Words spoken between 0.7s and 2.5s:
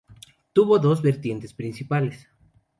dos vertientes principales.